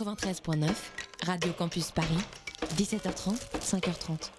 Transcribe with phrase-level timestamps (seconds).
[0.00, 0.70] 93.9,
[1.26, 2.06] Radio Campus Paris,
[2.76, 4.30] 17h30, 5h30.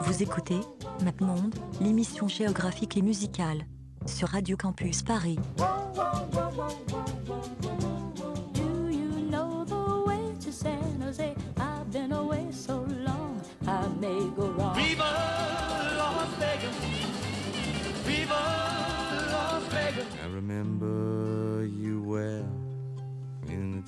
[0.00, 0.58] Vous écoutez
[1.02, 3.66] MapMonde, l'émission géographique et musicale,
[4.06, 5.38] sur Radio Campus Paris.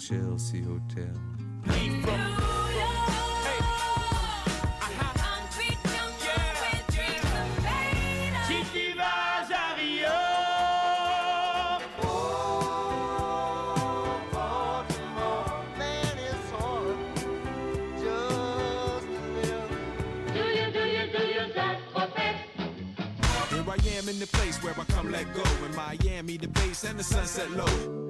[0.08, 1.04] I Hotel.
[24.08, 25.42] in the place where I come let go.
[25.64, 28.05] In Miami, the base and the sunset low.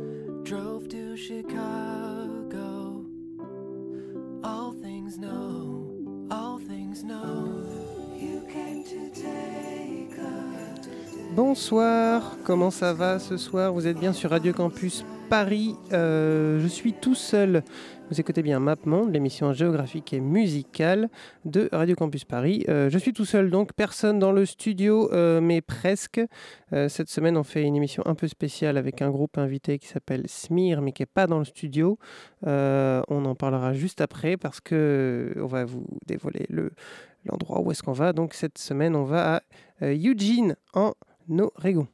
[11.35, 13.73] Bonsoir, comment ça va ce soir?
[13.73, 15.75] Vous êtes bien sur Radio Campus Paris.
[15.93, 17.65] Euh, je suis tout seul.
[18.09, 21.09] Vous écoutez bien MapMonde, l'émission géographique et musicale
[21.45, 22.65] de Radio Campus Paris.
[22.69, 26.21] Euh, je suis tout seul donc, personne dans le studio, euh, mais presque.
[26.73, 29.89] Euh, cette semaine, on fait une émission un peu spéciale avec un groupe invité qui
[29.89, 31.99] s'appelle Smir, mais qui n'est pas dans le studio.
[32.45, 36.71] On en parlera juste après parce que on va vous dévoiler le
[37.25, 38.13] l'endroit où est-ce qu'on va.
[38.13, 39.43] Donc cette semaine, on va
[39.81, 40.93] à Eugene en
[41.29, 41.89] Oregon.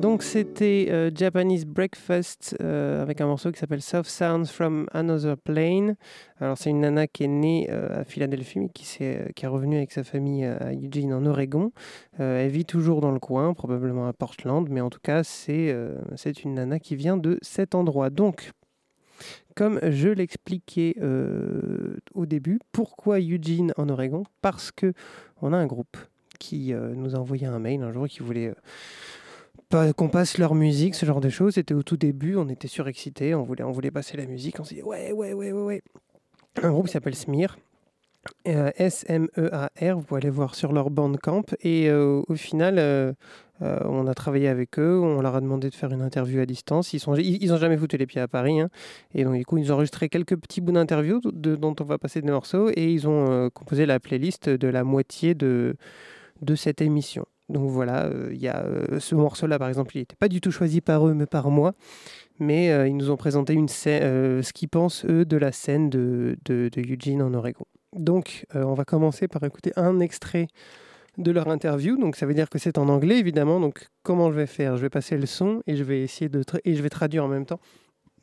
[0.00, 5.36] Donc c'était euh, Japanese Breakfast euh, avec un morceau qui s'appelle Soft Sounds from Another
[5.36, 5.96] Plane.
[6.40, 9.48] Alors c'est une nana qui est née euh, à Philadelphie, mais qui, s'est- qui est
[9.48, 11.72] revenue avec sa famille euh, à Eugene en Oregon.
[12.20, 15.70] Euh, elle vit toujours dans le coin, probablement à Portland, mais en tout cas c'est
[15.70, 18.10] euh, c'est une nana qui vient de cet endroit.
[18.10, 18.50] Donc
[19.54, 24.24] comme je l'expliquais euh, au début, pourquoi Eugene en Oregon?
[24.42, 24.92] Parce que
[25.40, 25.96] on a un groupe
[26.40, 28.54] qui euh, nous a envoyé un mail un jour qui voulait euh,
[29.96, 31.54] qu'on passe leur musique, ce genre de choses.
[31.54, 34.64] C'était au tout début, on était surexcités, on voulait, on voulait passer la musique, on
[34.64, 35.82] s'est dit ouais, ouais, ouais, ouais, ouais.
[36.62, 37.58] Un groupe qui s'appelle Smear.
[38.48, 41.42] euh, S-M-E-A-R, vous pouvez aller voir sur leur bandcamp.
[41.62, 43.12] Et euh, au final, euh,
[43.60, 46.92] on a travaillé avec eux, on leur a demandé de faire une interview à distance.
[46.92, 48.60] Ils n'ont ils, jamais foutu les pieds à Paris.
[48.60, 48.68] hein.
[49.14, 52.22] Et donc, du coup, ils ont enregistré quelques petits bouts d'interview dont on va passer
[52.22, 52.70] des morceaux.
[52.70, 55.74] Et ils ont composé la playlist de la moitié de,
[56.42, 57.26] de cette émission.
[57.50, 60.40] Donc voilà, euh, il y a euh, ce morceau-là, par exemple, il n'était pas du
[60.40, 61.74] tout choisi par eux, mais par moi.
[62.38, 65.52] Mais euh, ils nous ont présenté une scè- euh, ce qu'ils pensent, eux, de la
[65.52, 67.66] scène de, de, Eugene en Oregon.
[67.94, 70.48] Donc, on va commencer par écouter un extrait
[71.16, 71.96] de leur interview.
[71.96, 73.60] Donc, ça veut dire que c'est en anglais, évidemment.
[73.60, 74.76] Donc, comment je vais faire?
[74.76, 77.28] Je vais passer le son et je vais essayer de et je vais traduire en
[77.28, 77.60] même temps.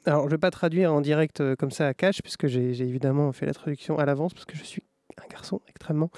[0.05, 3.31] Alors, je ne vais pas traduire en direct comme ça à cash, puisque j'ai évidemment
[3.31, 4.83] fait la traduction à l'avance, parce que je suis
[5.17, 6.09] un garçon extrêmement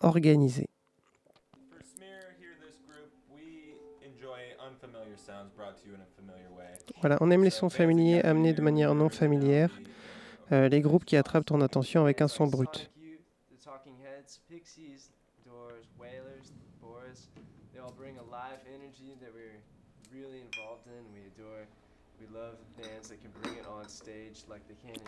[0.00, 0.68] organisé.
[7.00, 9.70] Voilà, on aime les sons familiers amenés de manière non familière,
[10.52, 12.90] euh, les groupes qui attrapent ton attention avec un son brut.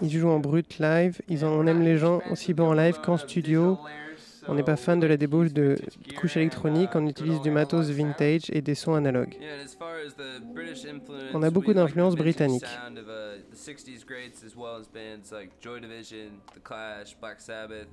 [0.01, 3.01] Ils jouent en brut live, ils en, on aime les gens aussi bien en live
[3.01, 3.79] qu'en studio.
[4.49, 5.77] On n'est pas fan de la débauche de
[6.19, 9.37] couches électroniques, on utilise du matos vintage et des sons analogues.
[11.35, 12.65] On a beaucoup d'influences britanniques.
[12.67, 17.41] sound of, the 60s greats as well as bands like Joy Division, The Clash, Black
[17.41, 17.89] Sabbath,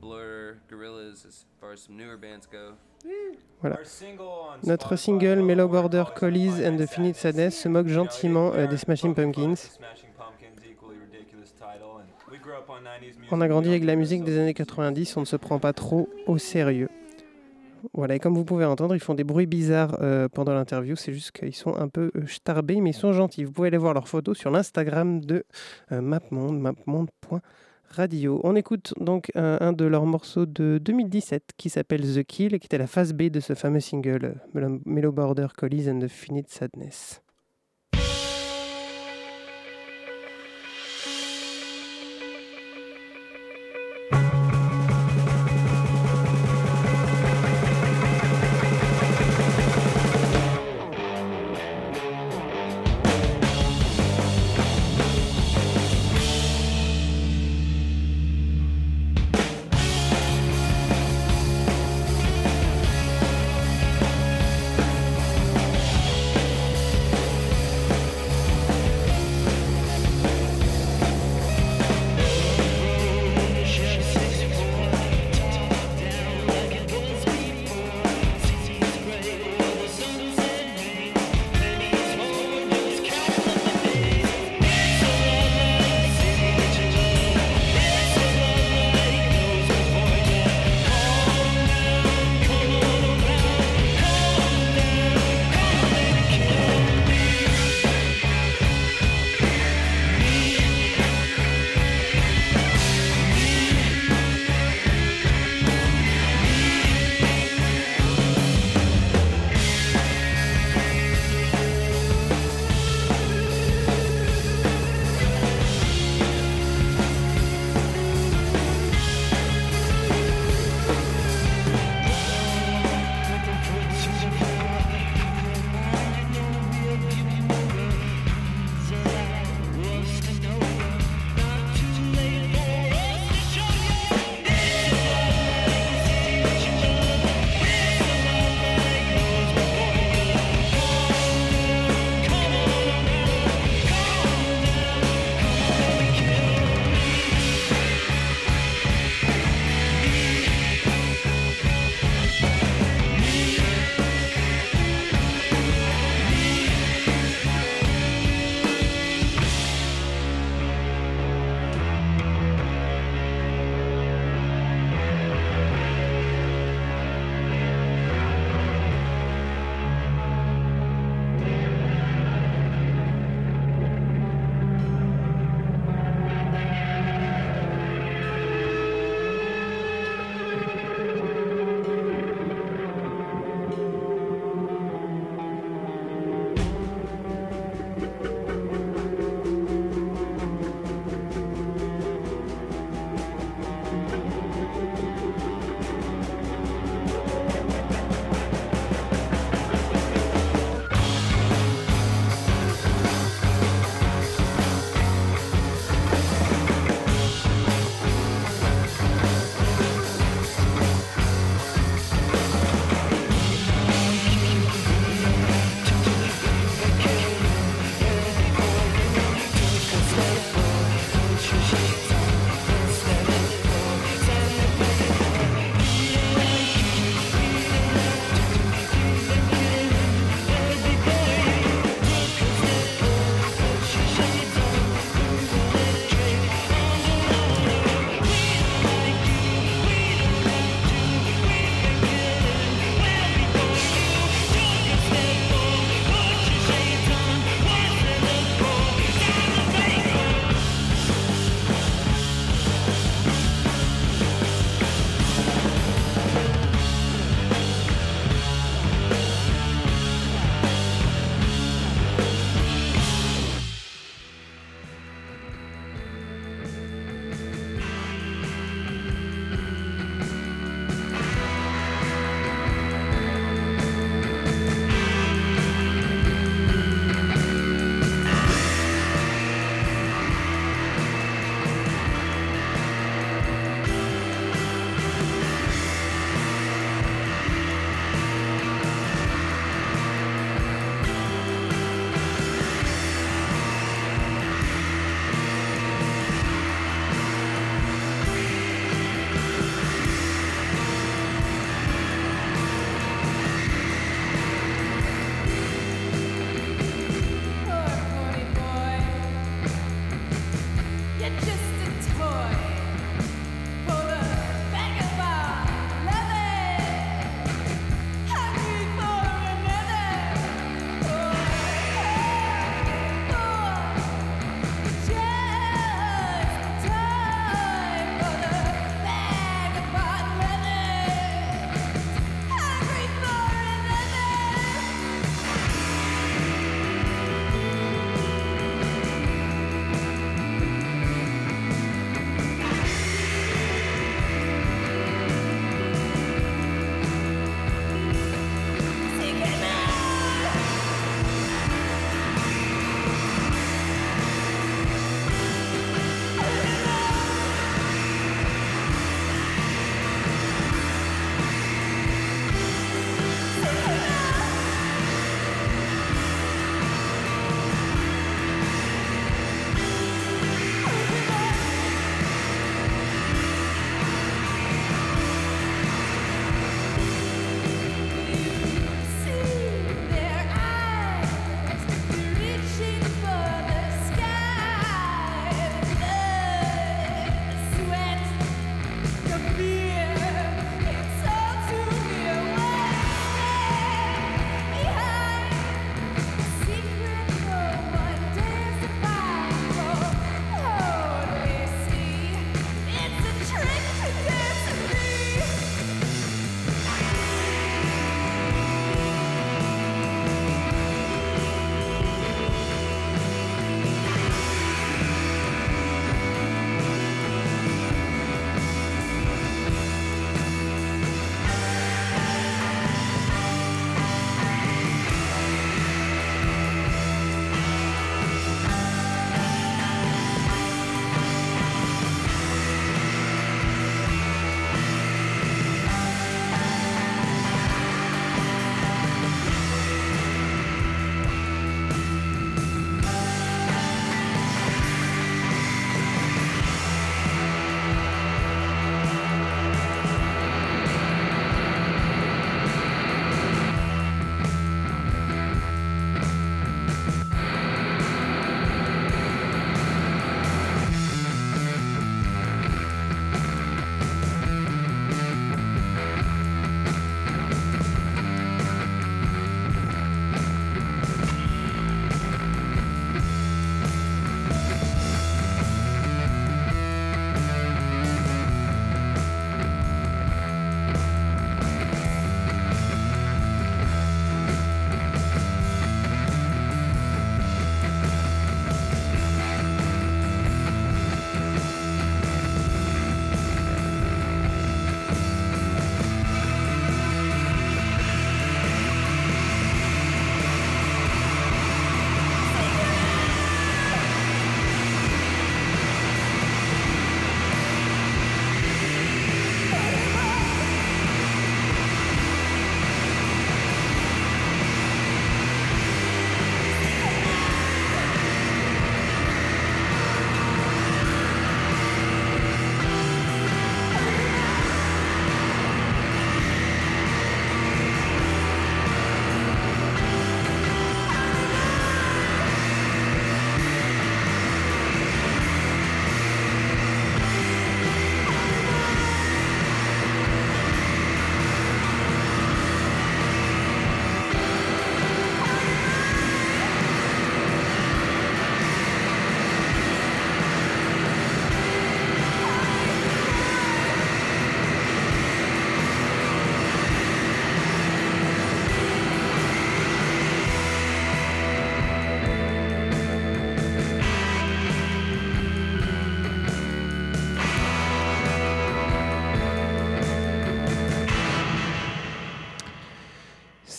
[0.00, 2.74] Blur, Gorillaz, as far as some newer bands go.
[3.60, 3.78] Voilà.
[4.64, 8.76] Notre single Low Mellow Border Collies and the Finite Sadness se moque gentiment euh, des.
[8.76, 9.78] Smashing Pumpkins,
[11.30, 13.32] on 90s music.
[13.32, 15.72] On a grandi avec la musique des années ourselves 90, on ne se prend pas
[15.72, 16.88] trop au sérieux.
[17.94, 21.12] Voilà, et comme vous pouvez entendre, ils font des bruits bizarres euh, pendant l'interview, c'est
[21.12, 23.42] juste qu'ils sont un peu euh, starbés, mais ils sont gentils.
[23.42, 25.44] Vous pouvez aller voir leurs photos sur l'Instagram de
[25.90, 28.40] euh, MapMonde, mapmonde.radio.
[28.44, 32.66] On écoute donc un, de leurs morceaux de 2017 qui s'appelle The Kill, et qui
[32.66, 36.50] était la phase B de ce fameux single Mellow- Mellow Border Collies and the Finite
[36.50, 37.20] Sadness.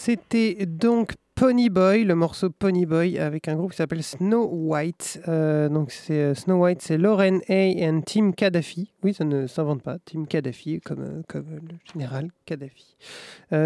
[0.06, 5.22] C'était donc Pony Boy, le morceau Pony Boy avec un groupe qui s'appelle Snow White.
[5.28, 8.94] Euh, donc c'est euh, Snow White, c'est Lauren A et Tim Kadhafi.
[9.04, 9.98] Oui, ça ne s'invente pas.
[10.06, 12.96] Tim Kadhafi, comme, euh, comme le général Kadhafi.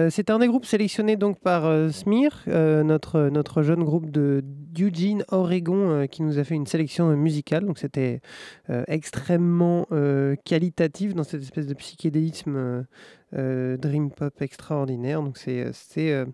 [0.10, 1.90] C'est un des groupes sélectionnés donc par euh,
[2.48, 4.44] euh, notre, notre jeune groupe de
[4.80, 7.66] Eugene, Oregon, qui nous a fait une sélection musicale.
[7.66, 8.22] Donc c'était
[8.88, 9.88] extrêmement
[10.46, 12.86] qualitatif dans cette espèce de psychédélisme
[13.34, 15.22] dream pop extraordinaire.
[15.22, 16.26] Donc c'est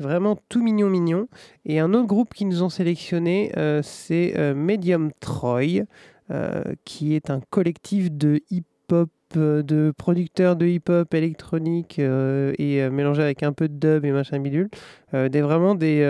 [0.00, 1.28] vraiment tout mignon mignon.
[1.64, 5.84] Et un autre groupe qui nous ont sélectionné, euh, c'est euh, Medium Troy,
[6.30, 13.22] euh, qui est un collectif de hip-hop, de producteurs de hip-hop électronique et euh, mélangé
[13.22, 14.68] avec un peu de dub et machin bidule.
[15.12, 16.00] Des, vraiment des...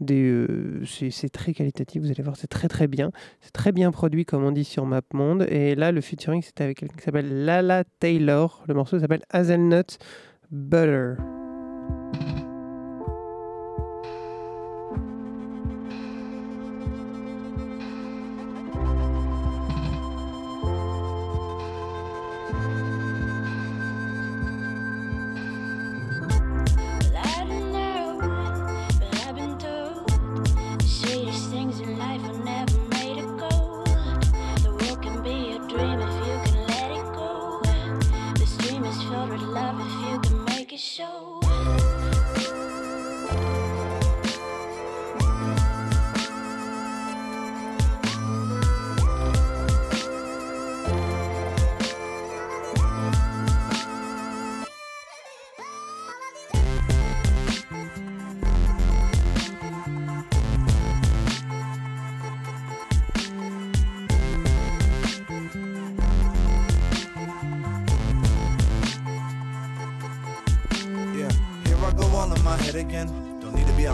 [0.00, 0.46] des
[0.86, 3.10] c'est très qualitatif, vous allez voir, c'est très très bien.
[3.42, 5.46] C'est très bien produit, comme on dit sur MapMonde.
[5.50, 8.64] Et là, le featuring, c'était avec quelqu'un qui s'appelle Lala Taylor.
[8.66, 9.98] Le morceau s'appelle Hazelnut
[10.50, 11.16] Butter.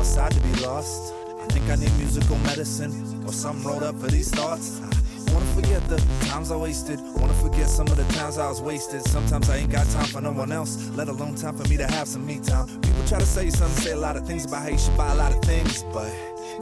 [0.01, 1.13] Outside to be lost.
[1.43, 4.81] I think I need musical medicine or something rolled up for these thoughts.
[4.81, 5.99] I wanna forget the
[6.31, 6.99] times I wasted.
[7.17, 9.03] Wanna forget some of the times I was wasted.
[9.03, 11.87] Sometimes I ain't got time for no one else, let alone time for me to
[11.87, 12.67] have some me time.
[12.81, 15.13] People try to say something, say a lot of things about how you should buy
[15.13, 16.11] a lot of things, but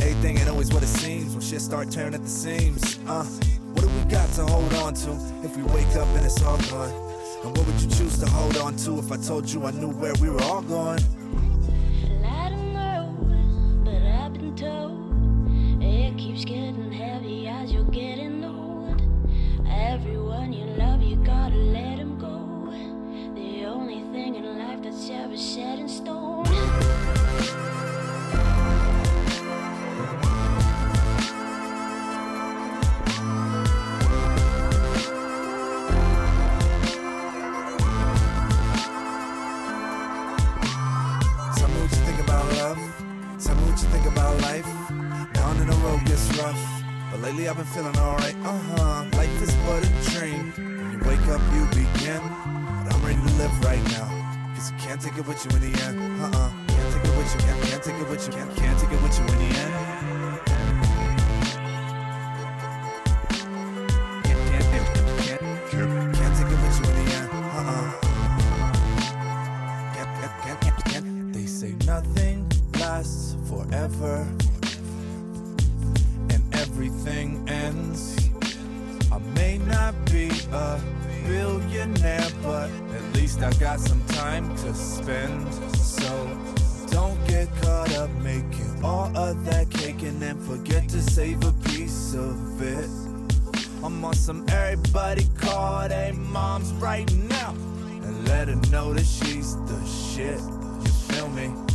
[0.01, 2.99] everything ain't always what it seems when shit start tearing at the seams.
[3.07, 3.23] Uh,
[3.73, 5.11] what do we got to hold on to
[5.45, 6.91] if we wake up and it's all gone?
[7.45, 9.91] And what would you choose to hold on to if I told you I knew
[9.91, 10.99] where we were all going?
[80.53, 80.81] A
[81.27, 85.53] billionaire, but at least I got some time to spend.
[85.77, 86.09] So
[86.91, 91.53] don't get caught up making all of that cake and then forget to save a
[91.69, 92.89] piece of it.
[93.83, 99.55] I'm on some everybody call their moms right now and let her know that she's
[99.67, 100.41] the shit.
[100.41, 101.68] You feel me?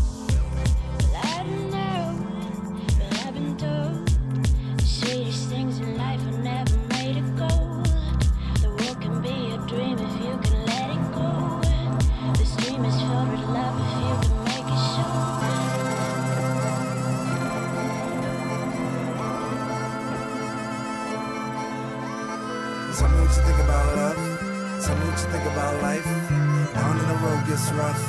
[27.43, 28.01] Road gets rough.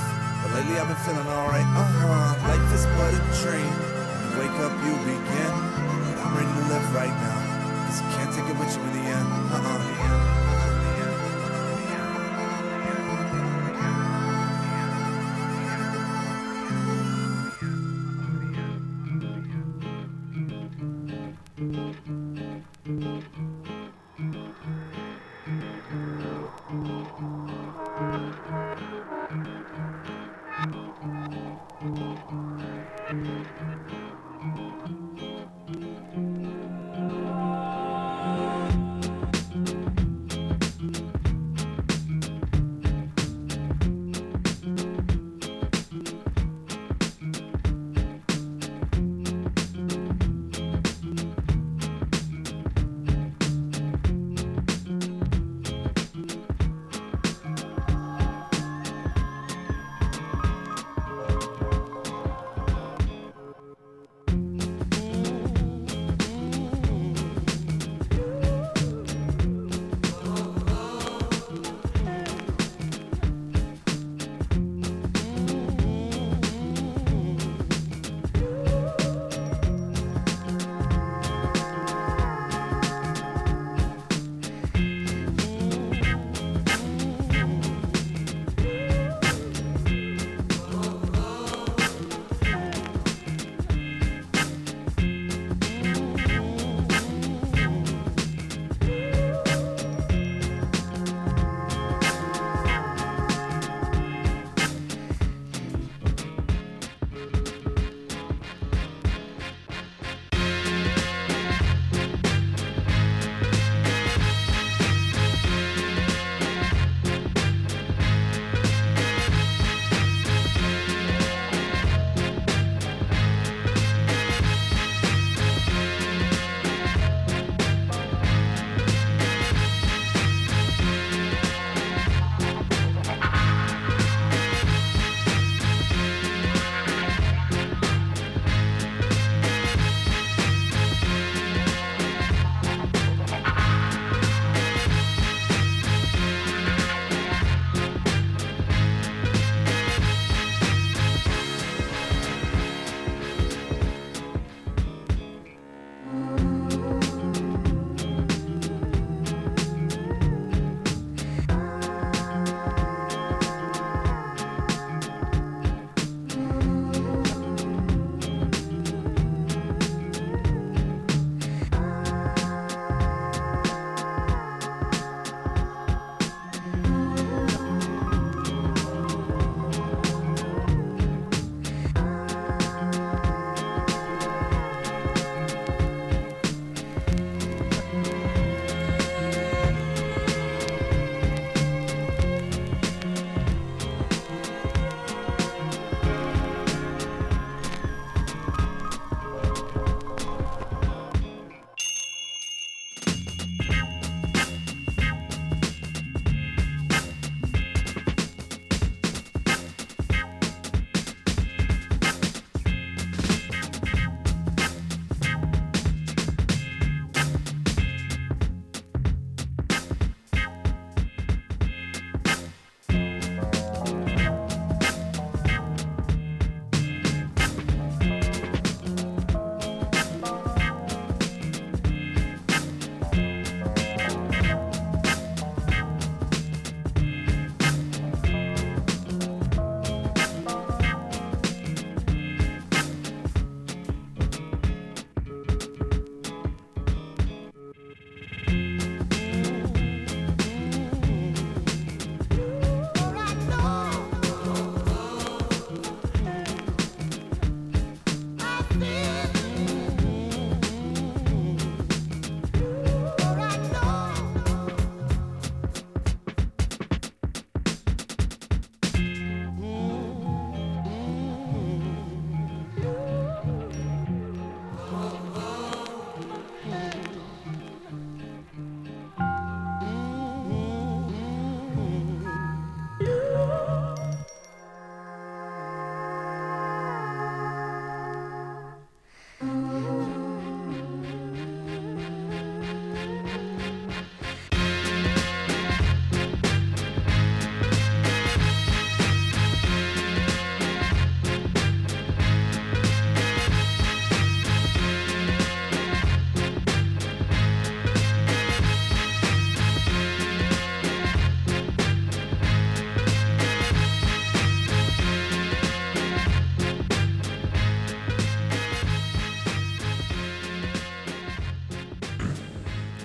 [0.42, 1.66] But lately I've been feeling alright.
[1.66, 2.48] Uh huh.
[2.48, 3.72] Life is but a dream.
[4.22, 5.54] You wake up, you begin.
[6.06, 7.86] But I'm ready to live right now.
[7.86, 9.28] Cause you can't take it with you in the end.
[9.52, 10.43] Uh uh.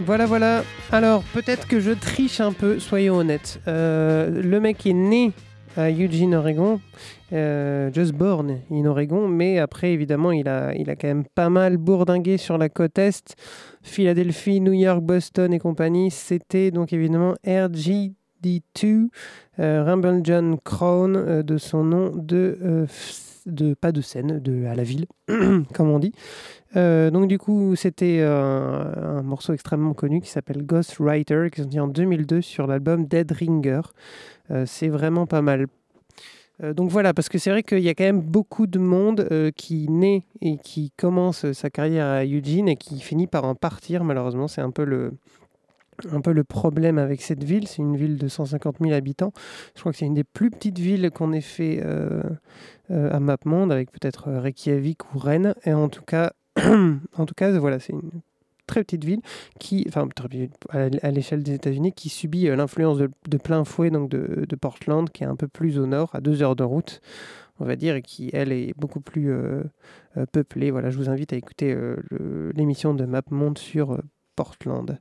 [0.09, 0.63] Voilà, voilà.
[0.91, 3.61] Alors, peut-être que je triche un peu, soyons honnêtes.
[3.67, 5.33] Euh, le mec est né
[5.77, 6.81] à Eugene, Oregon,
[7.31, 11.77] euh, just born in Oregon, mais après, évidemment, il a, il quand même pas mal
[11.77, 13.35] bourdingué sur la côte Est.
[13.83, 16.09] Philadelphie, New York, Boston et compagnie.
[16.09, 19.09] C'était donc évidemment RGD2,
[19.59, 22.87] euh, Rumble John Crown, de son nom de,
[23.45, 23.73] de.
[23.73, 25.05] pas de scène, de à la ville,
[25.73, 26.13] comme on dit.
[26.75, 31.61] Euh, donc du coup, c'était euh, un morceau extrêmement connu qui s'appelle Ghost Writer, qui
[31.61, 33.81] est sorti en 2002 sur l'album Dead Ringer.
[34.51, 35.67] Euh, c'est vraiment pas mal.
[36.75, 39.87] Donc voilà, parce que c'est vrai qu'il y a quand même beaucoup de monde qui
[39.87, 44.49] naît et qui commence sa carrière à Eugene et qui finit par en partir, malheureusement.
[44.49, 45.13] C'est un peu le,
[46.11, 47.67] un peu le problème avec cette ville.
[47.67, 49.33] C'est une ville de 150 000 habitants.
[49.75, 52.21] Je crois que c'est une des plus petites villes qu'on ait fait euh,
[52.91, 55.55] euh, à MapMonde, avec peut-être euh, Reykjavik ou Rennes.
[55.65, 58.21] Et en tout cas, en tout cas, voilà, c'est une
[58.67, 59.21] très petite ville
[59.59, 60.07] qui, enfin,
[60.71, 65.27] à l'échelle des États-Unis, qui subit l'influence de, plein fouet donc de, Portland, qui est
[65.27, 67.01] un peu plus au nord, à deux heures de route,
[67.59, 69.33] on va dire, et qui, elle, est beaucoup plus
[70.31, 70.69] peuplée.
[70.69, 71.75] Voilà, je vous invite à écouter
[72.53, 73.97] l'émission de MapMonde sur
[74.39, 74.97] Portland.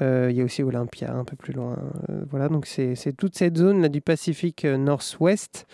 [0.00, 1.76] Euh, Il y a aussi Olympia, un peu plus loin.
[2.08, 5.66] Euh, voilà, donc c'est toute cette zone là du Pacifique euh, Nord-Ouest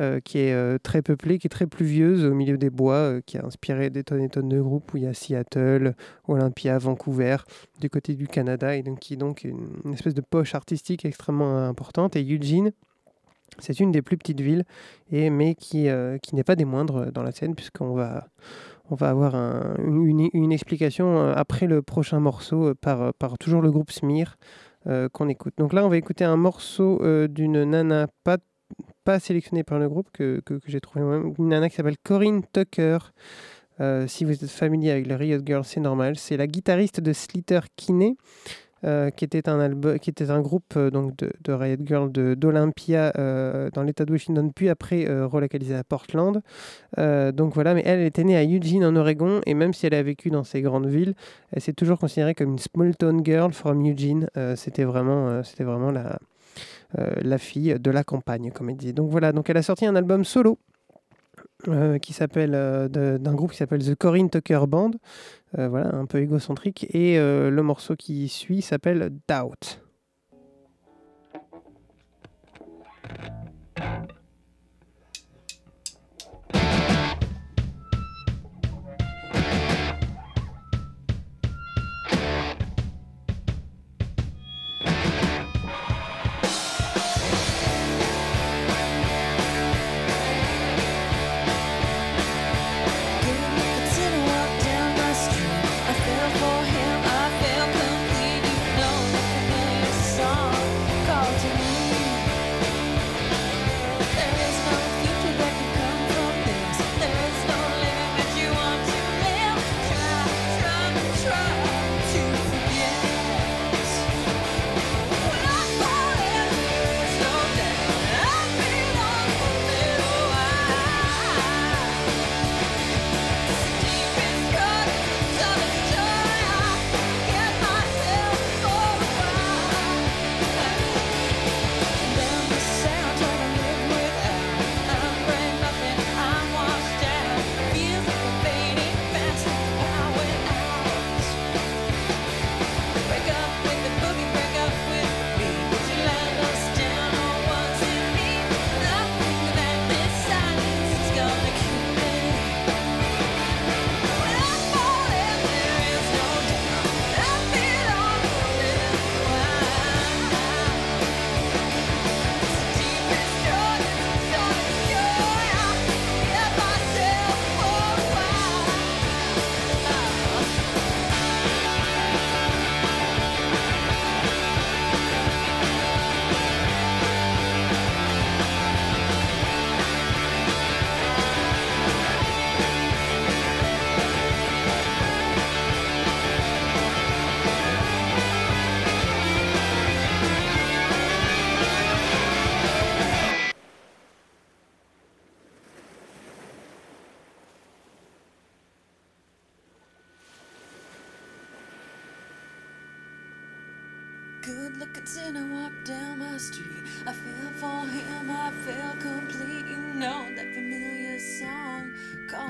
[0.00, 3.46] euh, qui est très peuplée, qui est très pluvieuse au milieu des bois, qui a
[3.46, 5.94] inspiré des tonnes et tonnes de groupes où il y a Seattle,
[6.26, 7.36] Olympia, Vancouver,
[7.80, 12.16] du côté du Canada, et donc qui est une, espèce de poche artistique extrêmement importante.
[12.16, 12.72] Et Eugene,
[13.60, 14.64] c'est une des plus petites villes,
[15.12, 18.26] mais qui n'est pas des moindres dans la scène, puisqu'on va,
[18.90, 23.62] on va avoir un- une, explication euh, après le prochain morceau euh, par, par toujours
[23.62, 23.90] le groupe
[24.86, 25.54] euh, qu'on écoute.
[25.58, 28.38] Donc là, on va écouter un morceau euh, d'une nana pas,
[29.20, 32.98] sélectionnée par le groupe, que, j'ai trouvé moi-même, une nana qui s'appelle Corinne Tucker.
[33.80, 36.16] Euh, si vous êtes familier avec le Riot Girl, c'est normal.
[36.16, 38.16] C'est la guitariste de Slater Kinney,
[38.84, 43.10] euh, qui, était un qui était un groupe euh, donc de, de Riot Girl d'Olympia
[43.16, 46.42] euh, dans l'état de Washington, puis après relocalisée à Portland.
[46.96, 50.02] Donc voilà, mais elle, était née à Eugene en Oregon, et même si elle a
[50.02, 51.14] vécu dans ces grandes villes,
[51.52, 54.28] elle s'est toujours considérée comme une small town girl from Eugene.
[54.56, 56.18] C'était vraiment, c'était vraiment la,
[56.96, 58.92] la fille de la campagne, comme elle disait.
[58.92, 60.58] Donc voilà, donc elle a sorti un album solo
[62.00, 64.92] qui s'appelle euh, d'un groupe qui s'appelle The Corinne Tucker Band,
[65.56, 69.80] voilà, un peu égocentrique, et euh, le morceau qui suit s'appelle Doubt.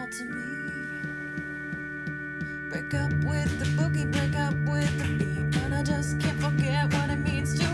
[0.07, 0.73] Called to me.
[2.71, 5.51] Break up with the boogie, break up with the beat.
[5.51, 7.66] But I just can't forget what it means to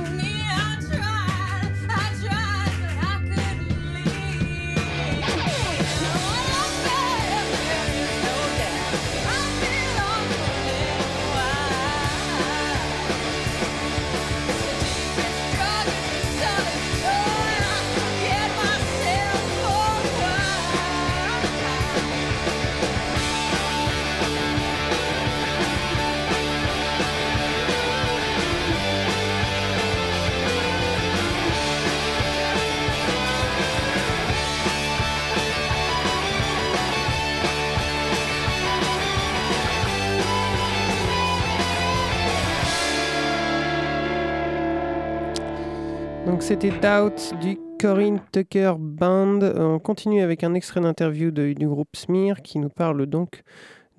[46.42, 49.38] C'était Doubt du Corinne Tucker Band.
[49.54, 53.44] On continue avec un extrait d'interview du groupe Smear qui nous parle donc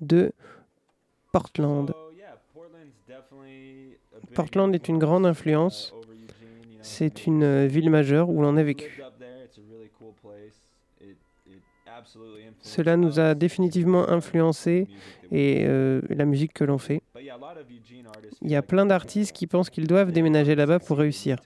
[0.02, 0.30] de
[1.32, 1.90] Portland.
[4.34, 5.94] Portland est une grande influence.
[6.82, 9.02] C'est une euh, ville majeure où l'on a vécu.
[12.60, 14.86] Cela nous a définitivement influencé
[15.32, 17.00] et euh, la musique que l'on fait.
[18.42, 21.38] Il y a plein d'artistes qui pensent qu'ils doivent déménager là-bas pour réussir.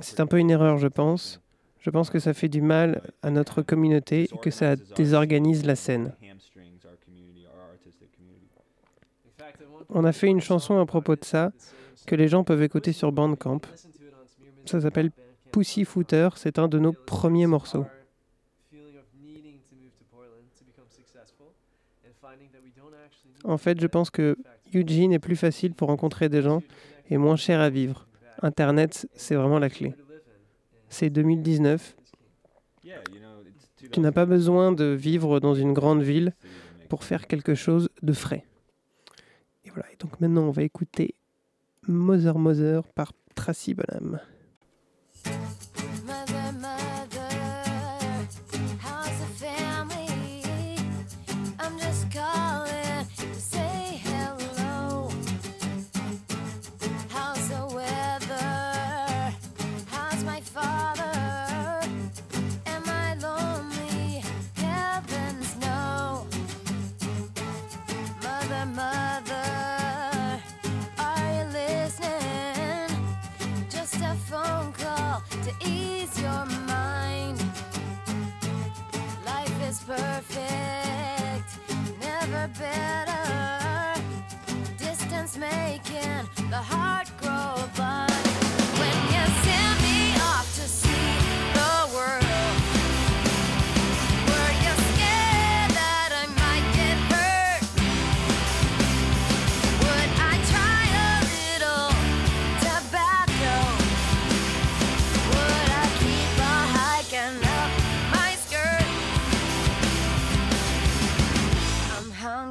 [0.00, 1.40] C'est un peu une erreur, je pense.
[1.80, 5.76] Je pense que ça fait du mal à notre communauté et que ça désorganise la
[5.76, 6.12] scène.
[9.90, 11.52] On a fait une chanson à propos de ça
[12.06, 13.60] que les gens peuvent écouter sur Bandcamp.
[14.64, 15.10] Ça s'appelle
[15.52, 16.30] Pussy Footer.
[16.36, 17.86] C'est un de nos premiers morceaux.
[23.44, 24.38] En fait, je pense que
[24.74, 26.62] Eugene est plus facile pour rencontrer des gens
[27.10, 28.06] et moins cher à vivre.
[28.42, 29.94] Internet, c'est vraiment la clé.
[30.88, 31.96] C'est 2019.
[33.90, 36.32] Tu n'as pas besoin de vivre dans une grande ville
[36.88, 38.44] pour faire quelque chose de frais.
[39.64, 39.90] Et voilà.
[39.92, 41.14] Et donc maintenant, on va écouter
[41.86, 44.20] Mother Mother par Tracy Bonham.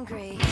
[0.06, 0.43] Hungry,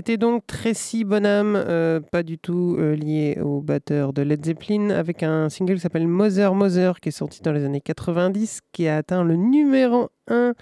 [0.00, 4.88] C'était donc Tracy Bonham, euh, pas du tout euh, lié au batteur de Led Zeppelin,
[4.88, 8.88] avec un single qui s'appelle Mother Mother, qui est sorti dans les années 90, qui
[8.88, 10.54] a atteint le numéro 1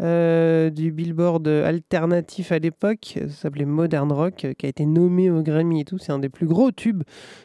[0.00, 3.18] euh, du Billboard alternatif à l'époque.
[3.20, 5.98] Ça s'appelait Modern Rock, qui a été nommé au Grammy et tout.
[5.98, 7.02] C'est un des plus gros tubes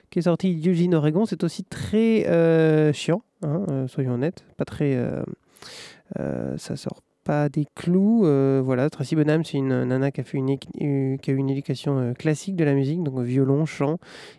[0.09, 1.25] qui est sorti d'Eugene, Oregon.
[1.25, 4.45] C'est aussi très chiant, hein, soyons honnêtes.
[4.55, 4.97] Pas très.
[6.15, 8.25] ça sort pas des clous.
[8.25, 10.49] euh, voilà, Tracy Bonham, c'est une nana qui a, fait une,
[10.79, 13.97] eu une éducation euh, classique de la musique, donc violon, chant,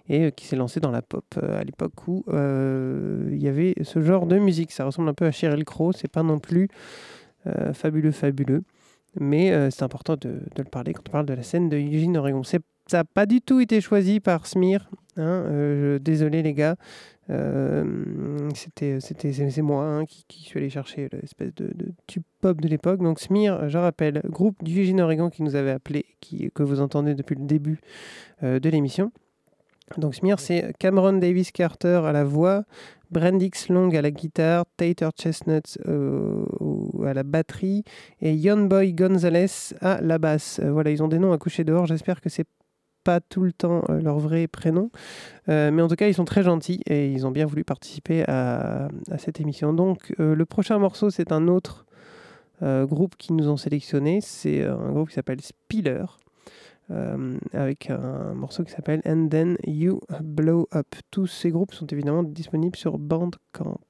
[0.09, 4.01] et euh, qui s'est lancée dans la pop à l'époque où il y avait ce
[4.01, 4.73] genre de musique.
[4.73, 6.69] Ça ressemble un peu à Sheryl Crow, c'est pas non plus
[7.73, 8.63] fabuleux, fabuleux,
[9.19, 12.43] mais c'est important de, le parler quand on parle de la scène de Eugene, Oregon.
[12.45, 12.59] Ça
[12.93, 14.89] n'a pas du tout été choisi par Smear.
[15.17, 16.77] hein, désolé les gars.
[17.33, 22.25] Euh, c'était c'était c'est moi hein, qui, qui suis allé chercher l'espèce de, de tube
[22.41, 23.03] pop de l'époque.
[23.03, 26.81] Donc Smear je rappelle groupe du Eugene Oregon qui nous avait appelé qui que vous
[26.81, 27.81] entendez depuis le début
[28.43, 29.13] euh, de l'émission.
[29.97, 32.65] Donc Smear c'est Cameron Davis Carter à la voix
[33.11, 36.45] Brandix Long à la guitare Tater Chestnut euh,
[37.07, 37.85] à la batterie
[38.21, 40.61] et Young Boy Gonzalez à la basse.
[40.63, 41.87] Euh, voilà ils ont des noms à coucher dehors.
[41.87, 42.47] J'espère que c'est
[43.03, 44.91] pas tout le temps euh, leur vrai prénom.
[45.49, 48.25] Euh, mais en tout cas, ils sont très gentils et ils ont bien voulu participer
[48.29, 48.89] à,
[49.19, 49.73] cette émission.
[49.73, 51.87] Donc, euh, le prochain morceau, c'est un autre
[52.65, 54.21] groupe qui nous ont sélectionné.
[54.21, 56.05] C'est un groupe qui s'appelle Spiller.
[57.53, 60.87] avec un morceau qui s'appelle And Then You Blow Up.
[61.11, 63.81] Tous ces groupes sont évidemment disponibles sur Bandcamp.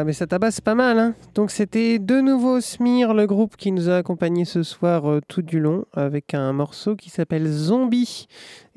[0.00, 0.98] Ah, mais ça tabasse pas mal.
[0.98, 5.20] Hein Donc c'était de nouveau Smir, le groupe qui nous a accompagnés ce soir euh,
[5.28, 8.26] tout du long, avec un morceau qui s'appelle Zombie.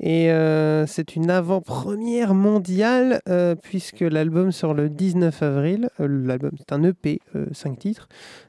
[0.00, 5.88] Et euh, c'est une avant-première mondiale, euh, puisque l'album sort le 19 avril.
[5.98, 7.20] Euh, l'album, c'est un EP,
[7.52, 8.06] 5 titres,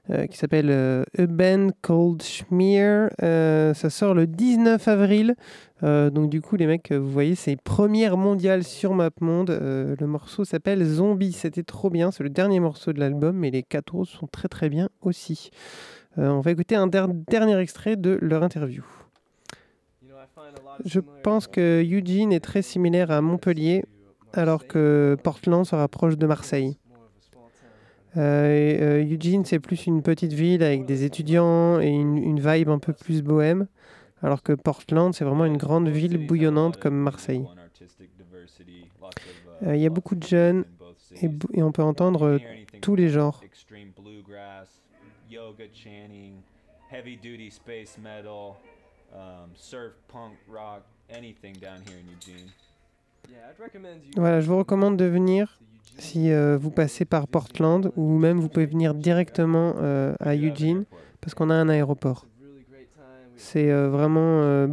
[0.10, 3.10] euh, qui s'appelle euh, A Band Called Schmear.
[3.24, 5.36] Euh, ça sort le 19 avril.
[5.84, 9.50] Euh, donc du coup, les mecs, euh, vous voyez, c'est première mondiale sur MapMonde.
[9.50, 11.34] Euh, le morceau s'appelle Zombie.
[11.34, 12.12] C'était trop bien.
[12.12, 15.50] C'est le dernier morceau de l'album, mais les quatre autres sont très très bien aussi.
[16.18, 18.86] On va écouter un der- dernier extrait de leur interview.
[20.86, 23.84] Je pense que Eugene est très similaire à Montpellier,
[24.32, 26.78] alors que Portland se rapproche de Marseille.
[28.16, 33.22] Eugene, c'est plus une petite ville avec des étudiants et une vibe un peu plus
[33.22, 33.68] bohème,
[34.26, 37.46] alors que Portland, c'est vraiment une grande ville bouillonnante comme Marseille.
[39.62, 40.66] Euh, Il y a beaucoup de jeunes
[41.22, 42.40] et, on peut entendre euh,
[42.82, 43.40] tous les genres.
[43.46, 44.82] Extreme bluegrass,
[45.30, 46.42] yoga chanting,
[46.92, 48.56] heavy duty space metal,
[49.14, 52.50] um, surf punk rock, anything down here in Eugene.
[53.30, 54.12] Yeah, I'd recommend you.
[54.18, 55.60] Voilà, je vous recommande de venir
[56.00, 60.86] si euh, vous passez par Portland ou même vous pouvez venir directement euh, à Eugene
[61.22, 62.26] parce qu'on a un aéroport.
[63.38, 64.68] C'est euh, vraiment euh,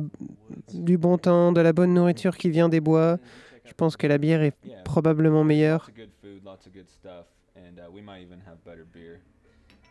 [0.73, 3.19] du bon temps, de la bonne nourriture qui vient des bois.
[3.65, 4.55] Je pense que la bière est
[4.85, 5.89] probablement meilleure.
[7.83, 9.21] Uh, we might even have better beer.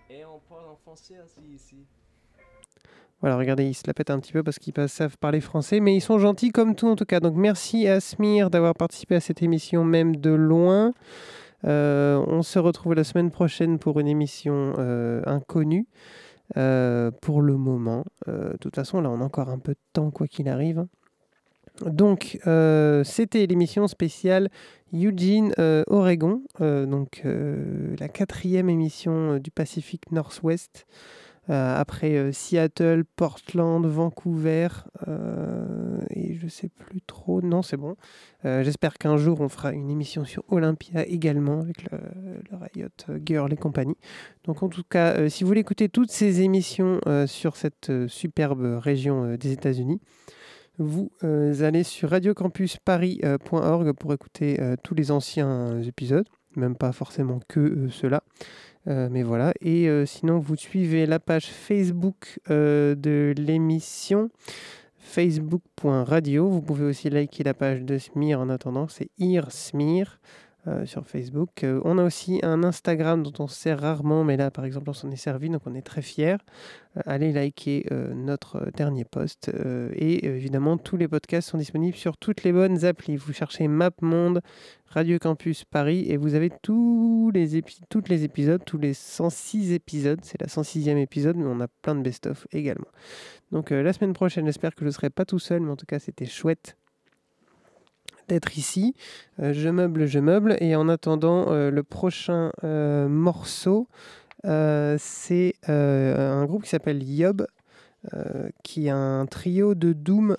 [0.10, 1.86] Et on parle en français aussi ici.
[3.22, 5.96] Voilà, regardez, ils se la pètent un petit peu parce qu'ils savent parler français, mais
[5.96, 7.20] ils sont gentils comme tout en tout cas.
[7.20, 10.94] Donc merci à Smir d'avoir participé à cette émission même de loin.
[11.66, 15.86] Euh, on se retrouve la semaine prochaine pour une émission euh, inconnue.
[16.58, 18.04] Euh, pour le moment.
[18.28, 20.86] Euh, de toute façon, là, on a encore un peu de temps, quoi qu'il arrive.
[21.86, 24.50] Donc, euh, c'était l'émission spéciale
[24.94, 25.54] Eugene,
[25.88, 30.86] Oregon, donc la quatrième émission du Pacifique Northwest.
[31.52, 34.70] Euh, après euh, Seattle, Portland, Vancouver,
[35.10, 37.42] euh, et je sais plus trop.
[37.42, 37.96] Non, c'est bon.
[38.44, 42.00] J'espère qu'un jour on fera une émission sur Olympia également avec le,
[42.50, 43.98] le Riot Girl et compagnie.
[44.46, 49.36] Donc en tout cas, si vous voulez écouter toutes ces émissions sur cette superbe région
[49.36, 50.02] des États-Unis,
[50.80, 58.24] vous allez sur radiocampusparis.org pour écouter tous les anciens épisodes, même pas forcément que ceux-là.
[58.88, 64.30] Euh, mais voilà, et euh, sinon vous suivez la page Facebook euh, de l'émission
[64.98, 66.48] facebook.radio.
[66.48, 70.20] Vous pouvez aussi liker la page de Smir en attendant, c'est IRSMIR
[70.68, 71.64] euh, sur Facebook.
[71.64, 74.92] Euh, on a aussi un Instagram dont on se sert rarement, mais là par exemple
[74.92, 76.38] on s'en est servi, donc on est très fiers.
[76.98, 79.50] Euh, allez liker notre dernier post.
[79.50, 83.16] et évidemment, tous les podcasts sont disponibles sur toutes les bonnes applis.
[83.18, 84.42] Vous cherchez MapMonde,
[84.86, 90.20] Radio Campus Paris, et vous avez tous les, épisodes, tous les 106 épisodes.
[90.22, 92.88] C'est la 106e épisode, mais on a plein de best-of également.
[93.52, 95.88] Donc la semaine prochaine, j'espère que je ne serai pas tout seul, mais en tout
[95.88, 96.78] cas, c'était chouette
[98.32, 98.96] d'être ici.
[99.40, 100.56] Euh, je meuble, je meuble.
[100.60, 103.88] Et en attendant, euh, le prochain euh, morceau,
[104.44, 107.46] c'est un groupe qui s'appelle Yob,
[108.64, 110.36] qui est un trio de Doom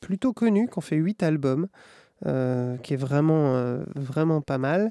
[0.00, 1.68] plutôt connu, qui ont fait 8 albums.
[2.24, 4.90] qui est vraiment, vraiment pas mal,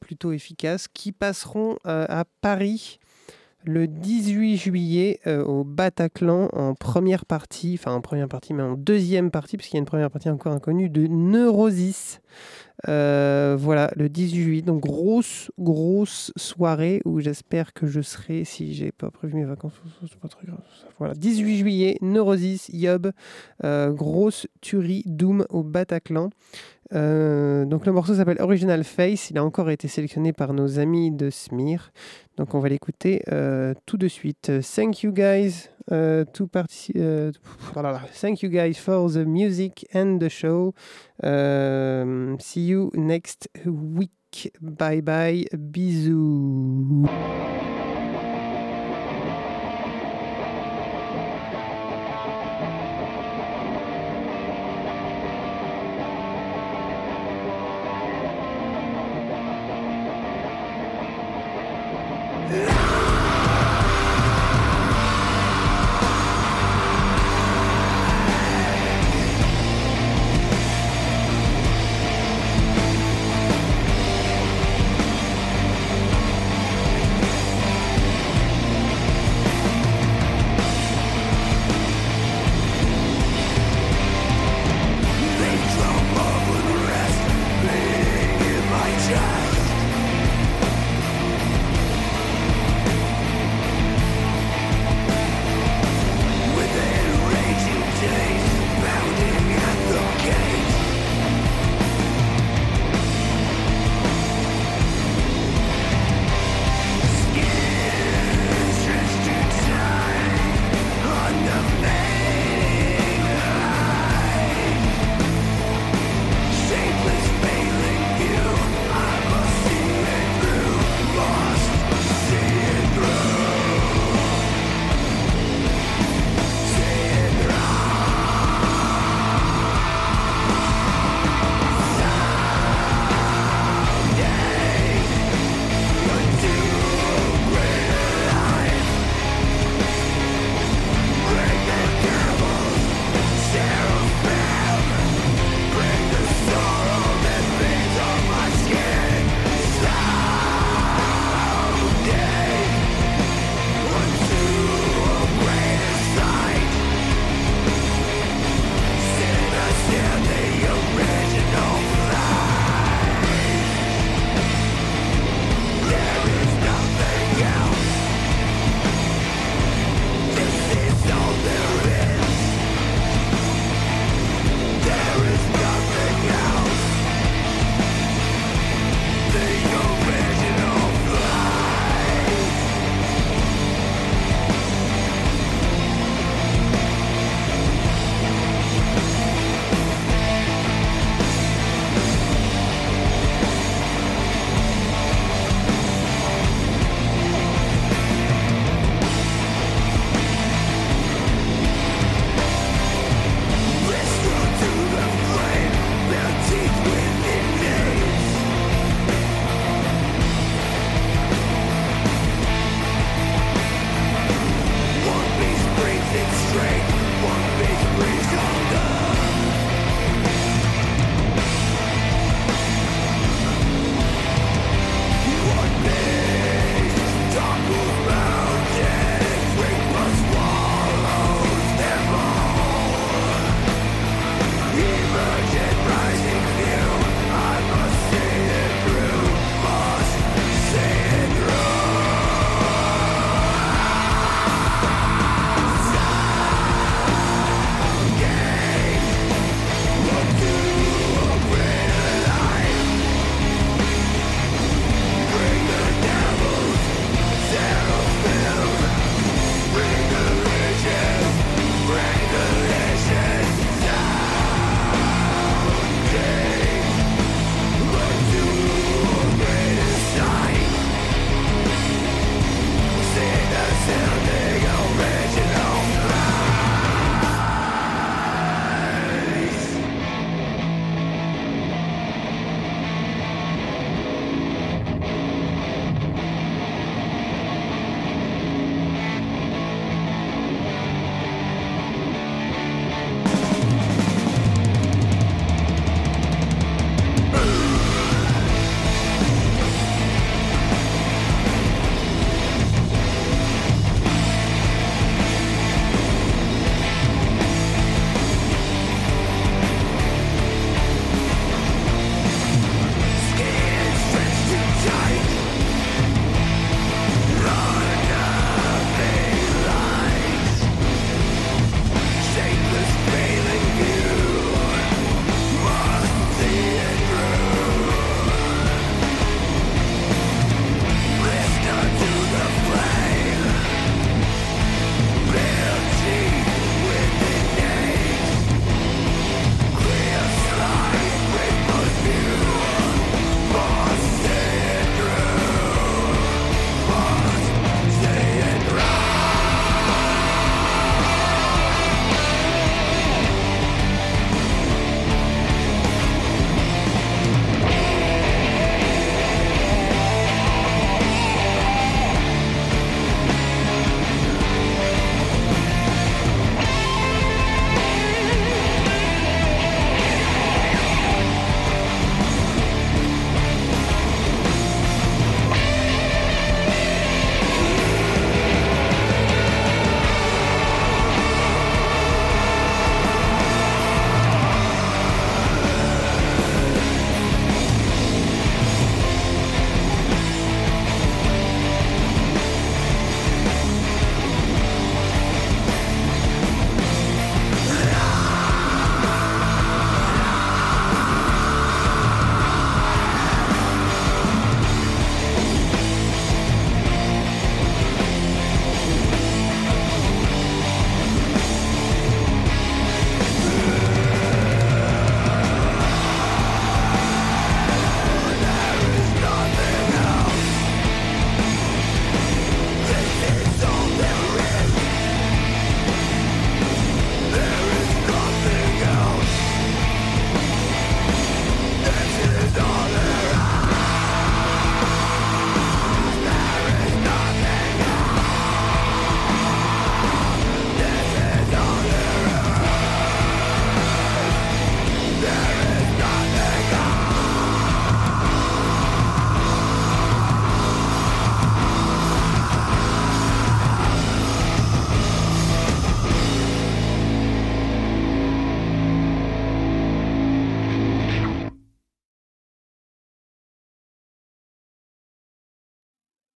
[0.00, 3.00] plutôt efficace, qui passeront à Paris
[3.66, 8.74] le 18 juillet euh, au Bataclan en première partie, enfin en première partie, mais en
[8.74, 12.20] deuxième partie, parce qu'il y a une première partie encore inconnue, de Neurosis.
[12.88, 14.62] Euh, voilà, le 18 juillet.
[14.62, 19.72] Donc grosse, grosse soirée où j'espère que je serai, si j'ai pas prévu mes vacances,
[20.02, 20.60] c'est pas très grave.
[20.98, 23.12] Voilà, 18 juillet, Neurosis, Yob,
[23.64, 26.30] euh, grosse tuerie Doom au Bataclan.
[26.92, 29.30] Euh, donc le morceau s'appelle Original Face.
[29.30, 31.90] Il a encore été sélectionné par nos amis de Smir.
[32.36, 33.22] Donc on va l'écouter
[33.86, 34.52] tout de suite.
[34.74, 36.48] Thank you guys uh, to
[37.72, 38.00] voilà.
[38.12, 40.74] Thank you guys for the music and the show.
[41.22, 44.52] Um, see you next week.
[44.60, 45.44] Bye bye.
[45.52, 47.08] Bisous.